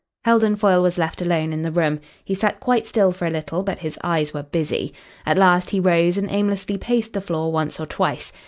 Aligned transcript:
Heldon 0.25 0.55
Foyle 0.55 0.81
was 0.81 0.97
left 0.97 1.21
alone 1.21 1.53
in 1.53 1.61
the 1.61 1.71
room. 1.71 1.99
He 2.25 2.33
sat 2.33 2.59
quite 2.59 2.87
still 2.87 3.11
for 3.11 3.27
a 3.27 3.29
little, 3.29 3.61
but 3.61 3.77
his 3.77 3.99
eyes 4.03 4.33
were 4.33 4.41
busy. 4.41 4.95
At 5.27 5.37
last 5.37 5.69
he 5.69 5.79
rose 5.79 6.17
and 6.17 6.27
aimlessly 6.31 6.79
paced 6.79 7.13
the 7.13 7.21
floor 7.21 7.51
once 7.51 7.79
or 7.79 7.85
twice. 7.85 8.31